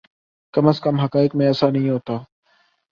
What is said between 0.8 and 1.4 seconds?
کم حقائق